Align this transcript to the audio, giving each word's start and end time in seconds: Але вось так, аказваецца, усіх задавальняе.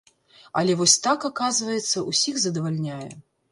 Але 0.61 0.75
вось 0.79 0.95
так, 1.07 1.27
аказваецца, 1.29 2.05
усіх 2.11 2.43
задавальняе. 2.47 3.09